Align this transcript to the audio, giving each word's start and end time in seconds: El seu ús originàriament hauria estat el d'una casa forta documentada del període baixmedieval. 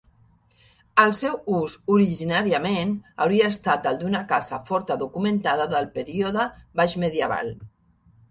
El 1.01 1.11
seu 1.17 1.35
ús 1.57 1.73
originàriament 1.95 2.95
hauria 3.25 3.51
estat 3.55 3.85
el 3.91 3.99
d'una 3.99 4.21
casa 4.33 4.59
forta 4.69 4.97
documentada 5.03 5.67
del 5.77 5.89
període 5.99 6.47
baixmedieval. 6.81 7.53